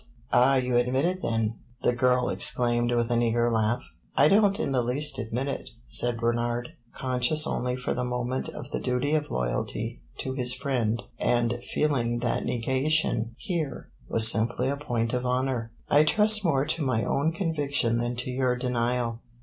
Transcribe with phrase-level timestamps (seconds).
[0.33, 3.83] "Ah, you admit it then?" the girl exclaimed, with an eager laugh.
[4.15, 8.71] "I don't in the least admit it," said Bernard, conscious only for the moment of
[8.71, 14.75] the duty of loyalty to his friend and feeling that negation here was simply a
[14.75, 15.71] point of honor.
[15.87, 19.21] "I trust more to my own conviction than to your denial.